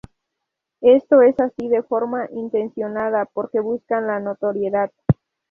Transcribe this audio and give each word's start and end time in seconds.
Esto 0.81 1.21
es 1.21 1.39
así 1.39 1.67
de 1.69 1.83
forma 1.83 2.27
intencionada 2.33 3.25
porque 3.31 3.59
buscaban 3.59 4.07
la 4.07 4.19
notoriedad. 4.19 4.91